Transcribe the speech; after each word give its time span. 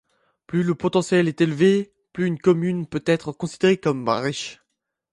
Plus 0.47 0.63
le 0.63 0.73
potentiel 0.73 1.27
est 1.27 1.41
élevé, 1.41 1.93
plus 2.11 2.25
une 2.25 2.39
commune 2.39 2.87
peut 2.87 3.03
être 3.05 3.31
considérée 3.33 3.77
comme 3.77 4.09
riche. 4.09 4.59